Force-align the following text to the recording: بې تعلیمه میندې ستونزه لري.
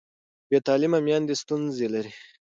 بې 0.49 0.57
تعلیمه 0.67 0.99
میندې 1.05 1.35
ستونزه 1.41 1.87
لري. 1.93 2.13